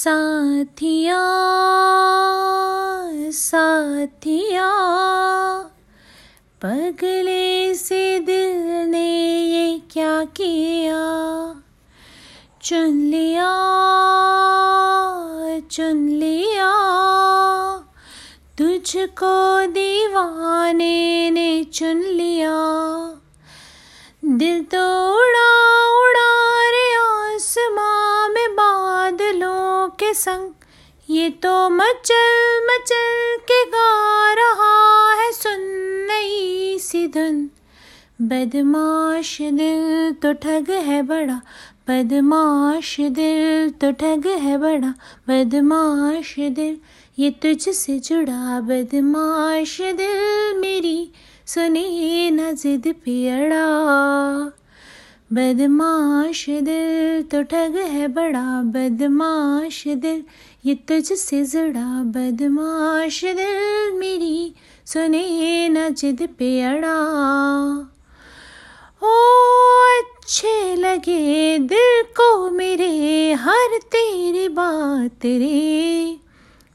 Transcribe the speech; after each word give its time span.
साथिया 0.00 1.18
साथिया, 3.32 4.70
पगले 6.62 7.74
से 7.74 8.20
दिल 8.20 8.62
ने 8.90 9.26
ये 9.44 9.82
क्या 9.90 10.24
किया? 10.24 11.02
चुन 12.62 13.02
लिया 13.02 13.50
चुन 15.70 16.08
लिया, 16.08 16.72
तुझको 18.58 19.66
दीवाने 19.66 21.30
ने 21.30 21.64
चुन 21.64 21.96
लिया। 21.96 22.56
दिल 24.24 24.64
तो 24.64 25.09
संग। 30.20 30.50
ये 31.08 31.28
तो 31.42 31.68
मचल 31.70 32.60
मचल 32.64 33.36
के 33.42 33.64
गा 33.66 34.32
रहा 34.34 34.74
है 35.14 35.30
सुन 35.32 35.60
नई 36.08 36.78
सी 36.80 37.06
धुन। 37.08 37.48
बदमाश 38.22 39.36
दिल 39.42 40.12
तो 40.22 40.32
ठग 40.34 40.70
है 40.86 41.02
बड़ा, 41.02 41.40
बदमाश 41.88 42.96
दिल 43.10 43.70
तो 43.80 43.90
ठग 43.92 44.26
है 44.38 44.56
बड़ा, 44.58 44.92
बदमाश 45.28 46.34
दिल, 46.50 46.76
ये 47.18 47.30
तुझसे 47.42 47.98
जुड़ा 47.98 48.60
बदमाश 48.60 49.76
दिल 49.80 50.58
मेरी 50.60 51.10
सुने 51.46 52.30
न 52.30 52.54
जिद 52.54 52.94
पियड़ा। 53.04 53.66
बदमाश 55.30 56.44
दिल 56.48 57.22
तो 57.22 57.42
ठग 57.42 57.76
है 57.88 58.06
बड़ा 58.08 58.62
बदमाश 58.72 59.82
दिल। 59.96 60.22
ये 60.64 60.74
तुझसे 60.88 61.44
जुड़ा 61.44 62.02
बदमाश 62.14 63.20
दिल 63.24 63.92
मेरी 63.98 64.54
सुने 64.86 65.68
न 65.68 65.88
जिद 65.94 66.26
पियड़ा 66.38 66.96
ओ, 69.02 69.14
अच्छे 69.98 70.74
लगे 70.76 71.58
दिल 71.58 72.02
को 72.16 72.50
मेरे 72.50 72.90
हर 73.34 73.78
तेरी 73.92 74.48
बात 74.48 75.24
रे। 75.26 76.18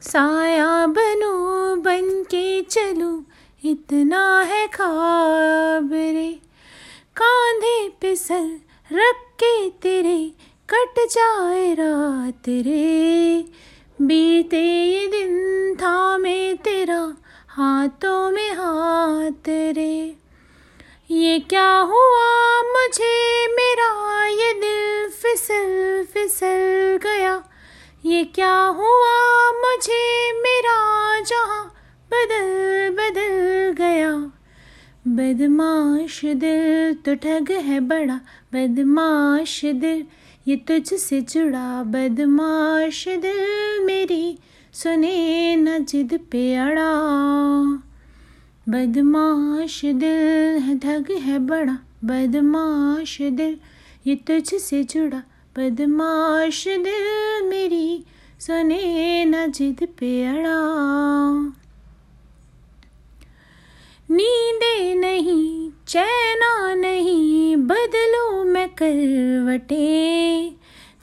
साया 0.02 0.86
बनू 0.88 1.76
बन 1.82 2.10
के 2.24 2.62
चलूँ 2.62 3.26
इतना 3.64 4.24
है 4.42 4.66
खाब 4.68 5.94
रे। 5.94 6.45
कांधे 7.18 7.90
पे 8.02 8.16
सर 8.16 8.60
रख 8.92 9.16
के 9.40 9.70
तेरे 9.70 10.32
कट 10.70 11.00
जाए 11.00 11.74
रात 11.74 12.50
रे। 12.50 13.46
बीते 14.02 14.62
ये 14.86 15.08
दिन 15.08 15.76
था 15.76 16.18
मैं 16.18 16.58
तेरा 16.58 17.18
हाथों 17.50 18.32
में 18.32 18.52
हाथ 18.52 19.50
रे। 19.50 20.16
ये 21.12 21.40
क्या 21.40 21.78
हुआ 21.78 22.62
मुझे 22.62 23.48
मेरा? 23.48 24.26
ये 24.28 24.54
दिल 24.54 25.10
फिसल 25.10 26.04
फिसल 26.14 27.00
गया। 27.04 27.44
ये 28.06 28.24
क्या 28.24 28.58
हुआ 28.58 29.52
मुझे 29.52 30.32
मेरा? 30.42 31.20
जहाँ 31.20 31.66
बदल 32.12 32.75
बदमाश 35.16 36.22
दिल 36.26 36.94
तो 36.94 37.16
ठग 37.16 37.52
है 37.52 37.80
बड़ा, 37.80 38.16
बदमाश 38.54 39.62
दिल। 39.66 40.06
ये 40.48 40.56
तुझसे 40.56 41.22
जुड़ा 41.22 41.84
बदमाश 41.84 43.08
दिल 43.08 43.86
मेरी, 43.86 44.38
सुने 44.74 45.56
न 45.56 45.86
जिद 45.86 46.20
पे 46.32 46.56
अड़ा। 46.56 46.92
बदमाश 48.70 49.82
दिल 49.86 50.62
है, 50.62 50.80
ठग 50.80 51.12
है 51.12 51.40
बड़ा, 51.40 51.78
बदमाश 52.06 53.18
दिल। 53.22 53.58
ये 54.08 54.16
तुझसे 54.16 54.84
जुड़ा 54.84 55.24
बदमाश 55.58 56.68
दिल 56.68 57.50
मेरी, 57.50 58.04
सुने 58.40 59.26
न 59.26 59.52
जिद 59.52 59.88
पे 60.00 60.26
अड़ा। 60.26 60.56
नींदे 64.12 64.45
करवटे। 68.82 69.96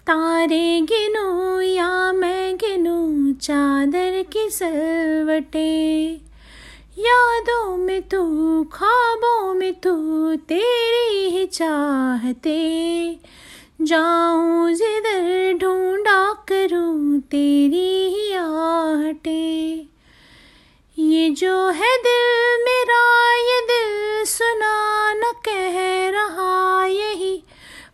तारे 0.06 0.80
गिनो 0.80 1.60
या 1.60 2.12
मैं 2.12 2.56
गिनो 2.56 3.32
चादर 3.32 4.22
की 4.22 4.50
सलवटे। 4.50 6.10
यादों 6.98 7.76
में 7.76 8.02
तू, 8.02 8.24
ख्वाबों 8.64 9.54
में 9.54 9.74
तू, 9.74 10.34
तेरी 10.36 11.30
ही 11.30 11.46
चाहते। 11.46 13.18
जाऊँ 13.82 14.72
जिधर 14.72 15.58
ढूंढा 15.58 16.32
करूँ 16.32 17.20
तेरी 17.20 18.08
ही 18.08 18.32
आहटे। 18.32 19.86
ये 20.98 21.30
जो 21.30 21.61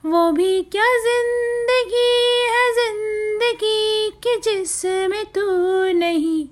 वो 0.09 0.31
भी 0.33 0.63
क्या 0.73 0.85
ज़िंदगी 1.05 2.11
है 2.51 2.63
ज़िंदगी 2.75 4.11
की 4.25 4.37
जिसमें 4.41 5.25
तू 5.35 5.43
नहीं? 5.99 6.49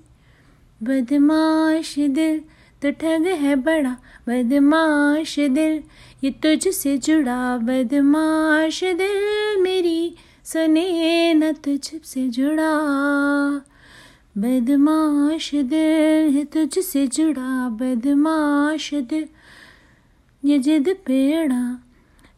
बदमाश 0.80 1.94
दिल 1.98 2.40
तो 2.82 2.90
ठग 2.90 3.26
है 3.40 3.54
बड़ा, 3.56 3.96
बदमाश 4.28 5.38
दिल। 5.38 5.82
ये 6.24 6.30
तुझसे 6.42 6.96
जुड़ा 6.98 7.56
बदमाश 7.58 8.82
दिल 8.84 9.62
मेरी 9.62 10.14
सुने 10.44 11.34
न 11.34 11.52
तुझसे 11.64 12.26
जुड़ा। 12.28 12.72
बदमाश 14.38 15.50
दिल 15.54 16.36
है 16.36 16.44
तुझसे 16.44 17.06
जुड़ा 17.06 17.68
बदमाश 17.80 18.90
दिल। 18.94 19.28
ये 20.42 20.58
जिद 20.58 20.96
पेड़ा 21.06 21.64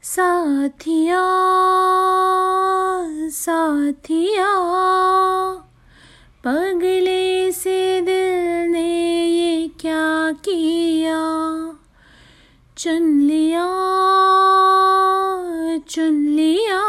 साथिया 0.09 1.25
साथिया, 3.31 4.53
पगले 6.45 7.53
से 7.53 8.01
दिल 8.01 8.73
ने 8.73 8.89
ये 9.27 9.69
क्या 9.81 10.33
किया? 10.45 11.21
चुन 12.77 13.21
लिया 13.21 13.67
चुन 15.89 16.17
लिया, 16.29 16.83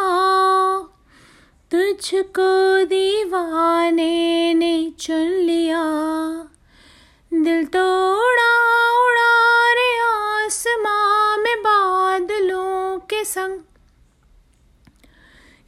तुझको 1.72 2.51
दीवाने 2.86 4.53
ने 4.53 4.91
चुन 5.00 5.28
लिया। 5.44 5.59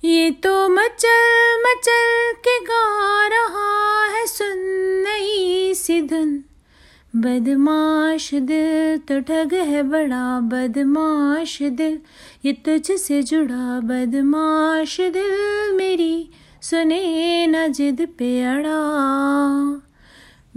ये 0.04 0.30
तो 0.44 0.52
मचल 0.70 1.60
मचल 1.64 2.32
के 2.38 2.58
गा 2.60 3.28
रहा 3.28 4.06
है 4.14 4.26
सुन 4.28 4.60
नई 5.04 5.74
सी 5.74 6.02
धुन। 6.02 6.32
बदमाश 7.16 8.30
दिल 8.34 8.98
तो 9.00 9.20
ठग 9.20 9.54
है 9.54 9.84
बड़ा 9.84 10.40
बदमाश 10.44 11.58
दिल। 11.62 12.00
ये 12.46 12.54
तुझसे 12.66 13.22
जुड़ा 13.24 13.80
बदमाश 13.80 15.00
दिल 15.02 15.76
मेरी 15.76 16.30
सुने 16.62 17.48
न 17.48 17.68
जिद 17.72 18.02
पे 18.20 18.32
अड़ा। 18.46 18.80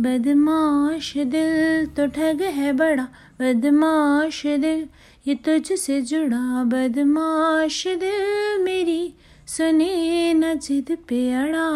बदमाश 0.00 1.12
दिल 1.16 1.86
तो 1.86 2.06
ठग 2.06 2.42
है 2.54 2.72
बड़ा 2.72 3.06
बदमाश 3.40 4.42
दिल। 4.46 4.86
ये 5.26 5.34
तुझसे 5.34 6.00
जुड़ा 6.02 6.64
बदमाश 6.64 7.86
दिल 7.86 8.62
मेरी 8.64 9.14
सुने 9.47 10.33
न 10.33 10.57
जिद 10.59 10.97
पे 11.07 11.21
अड़ा 11.33 11.67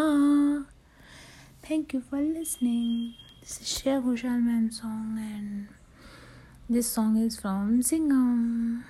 thank 1.69 1.95
you 1.95 2.01
for 2.01 2.21
listening 2.21 3.11
This 3.43 3.59
is 3.59 3.67
Shreya 3.67 4.01
Ghoshal 4.01 4.41
ma'am 4.41 4.71
song 4.71 5.19
and 5.21 5.67
this 6.69 6.87
song 6.87 7.17
is 7.17 7.37
from 7.37 7.81
Singam. 7.81 8.83